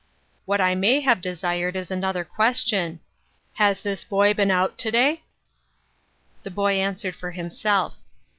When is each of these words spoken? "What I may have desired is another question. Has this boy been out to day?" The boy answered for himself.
"What 0.47 0.59
I 0.59 0.73
may 0.73 1.01
have 1.01 1.21
desired 1.21 1.75
is 1.75 1.91
another 1.91 2.23
question. 2.25 3.01
Has 3.61 3.83
this 3.83 4.03
boy 4.03 4.33
been 4.33 4.49
out 4.49 4.79
to 4.79 4.89
day?" 4.89 5.21
The 6.43 6.49
boy 6.49 6.73
answered 6.73 7.15
for 7.15 7.29
himself. 7.29 7.95